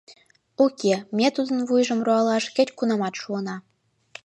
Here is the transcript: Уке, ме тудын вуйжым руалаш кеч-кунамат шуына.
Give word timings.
Уке, 0.63 0.93
ме 1.17 1.27
тудын 1.35 1.59
вуйжым 1.67 1.99
руалаш 2.05 2.45
кеч-кунамат 2.55 3.13
шуына. 3.21 3.55